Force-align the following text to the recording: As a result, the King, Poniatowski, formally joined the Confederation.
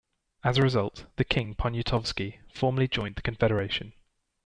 As 0.43 0.57
a 0.57 0.63
result, 0.63 1.05
the 1.17 1.23
King, 1.23 1.53
Poniatowski, 1.53 2.39
formally 2.55 2.87
joined 2.87 3.17
the 3.17 3.21
Confederation. 3.21 3.93